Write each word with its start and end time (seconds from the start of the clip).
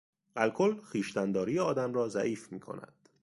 الکل 0.35 0.81
خویشتنداری 0.81 1.59
آدم 1.59 1.93
را 1.93 2.09
ضعیف 2.09 2.51
میکند. 2.51 3.09